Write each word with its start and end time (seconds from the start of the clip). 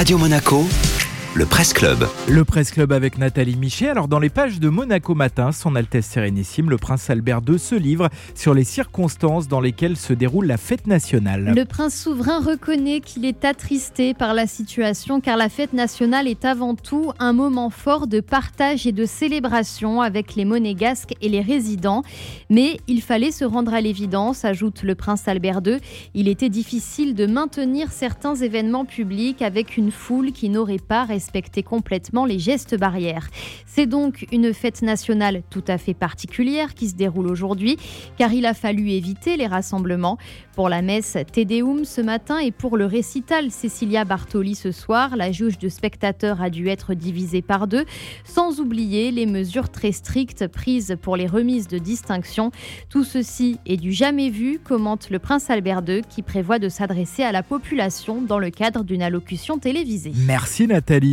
Radio 0.00 0.16
Monaco, 0.16 0.66
le 1.34 1.46
Presse 1.46 1.72
Club. 1.72 2.08
Le 2.28 2.44
Presse 2.44 2.72
Club 2.72 2.90
avec 2.90 3.16
Nathalie 3.16 3.54
Michet. 3.54 3.88
Alors, 3.88 4.08
dans 4.08 4.18
les 4.18 4.30
pages 4.30 4.58
de 4.58 4.68
Monaco 4.68 5.14
Matin, 5.14 5.52
Son 5.52 5.76
Altesse 5.76 6.06
Sérénissime, 6.06 6.68
le 6.68 6.76
prince 6.76 7.08
Albert 7.08 7.40
II 7.48 7.56
se 7.56 7.76
livre 7.76 8.08
sur 8.34 8.52
les 8.52 8.64
circonstances 8.64 9.46
dans 9.46 9.60
lesquelles 9.60 9.96
se 9.96 10.12
déroule 10.12 10.46
la 10.46 10.56
fête 10.56 10.88
nationale. 10.88 11.52
Le 11.54 11.64
prince 11.64 11.94
souverain 11.94 12.40
reconnaît 12.40 13.00
qu'il 13.00 13.24
est 13.24 13.44
attristé 13.44 14.12
par 14.12 14.34
la 14.34 14.48
situation 14.48 15.20
car 15.20 15.36
la 15.36 15.48
fête 15.48 15.72
nationale 15.72 16.26
est 16.26 16.44
avant 16.44 16.74
tout 16.74 17.12
un 17.20 17.32
moment 17.32 17.70
fort 17.70 18.08
de 18.08 18.18
partage 18.18 18.88
et 18.88 18.92
de 18.92 19.04
célébration 19.04 20.00
avec 20.00 20.34
les 20.34 20.44
monégasques 20.44 21.14
et 21.20 21.28
les 21.28 21.42
résidents. 21.42 22.02
Mais 22.48 22.78
il 22.88 23.02
fallait 23.02 23.30
se 23.30 23.44
rendre 23.44 23.72
à 23.72 23.80
l'évidence, 23.80 24.44
ajoute 24.44 24.82
le 24.82 24.96
prince 24.96 25.28
Albert 25.28 25.60
II. 25.64 25.78
Il 26.14 26.26
était 26.26 26.48
difficile 26.48 27.14
de 27.14 27.26
maintenir 27.26 27.92
certains 27.92 28.34
événements 28.34 28.84
publics 28.84 29.42
avec 29.42 29.76
une 29.76 29.92
foule 29.92 30.32
qui 30.32 30.48
n'aurait 30.48 30.78
pas 30.78 31.04
respecter 31.20 31.62
complètement 31.62 32.24
les 32.24 32.38
gestes 32.38 32.78
barrières. 32.78 33.28
C'est 33.66 33.84
donc 33.84 34.26
une 34.32 34.54
fête 34.54 34.80
nationale 34.80 35.42
tout 35.50 35.64
à 35.68 35.76
fait 35.76 35.92
particulière 35.92 36.72
qui 36.72 36.88
se 36.88 36.94
déroule 36.94 37.26
aujourd'hui, 37.26 37.76
car 38.16 38.32
il 38.32 38.46
a 38.46 38.54
fallu 38.54 38.88
éviter 38.88 39.36
les 39.36 39.46
rassemblements. 39.46 40.16
Pour 40.54 40.70
la 40.70 40.80
messe 40.80 41.18
Tédéum 41.30 41.84
ce 41.84 42.00
matin 42.00 42.38
et 42.38 42.50
pour 42.50 42.78
le 42.78 42.86
récital 42.86 43.50
Cecilia 43.50 44.06
Bartoli 44.06 44.54
ce 44.54 44.72
soir, 44.72 45.14
la 45.14 45.30
jauge 45.30 45.58
de 45.58 45.68
spectateurs 45.68 46.40
a 46.40 46.48
dû 46.48 46.68
être 46.68 46.94
divisée 46.94 47.42
par 47.42 47.66
deux, 47.66 47.84
sans 48.24 48.60
oublier 48.60 49.10
les 49.10 49.26
mesures 49.26 49.68
très 49.68 49.92
strictes 49.92 50.46
prises 50.46 50.96
pour 51.02 51.16
les 51.18 51.26
remises 51.26 51.68
de 51.68 51.78
distinction. 51.78 52.50
Tout 52.88 53.04
ceci 53.04 53.58
est 53.66 53.76
du 53.76 53.92
jamais 53.92 54.30
vu, 54.30 54.58
commente 54.58 55.10
le 55.10 55.18
prince 55.18 55.50
Albert 55.50 55.82
II, 55.86 56.00
qui 56.08 56.22
prévoit 56.22 56.58
de 56.58 56.70
s'adresser 56.70 57.24
à 57.24 57.32
la 57.32 57.42
population 57.42 58.22
dans 58.22 58.38
le 58.38 58.48
cadre 58.48 58.84
d'une 58.84 59.02
allocution 59.02 59.58
télévisée. 59.58 60.12
Merci 60.26 60.66
Nathalie. 60.66 61.09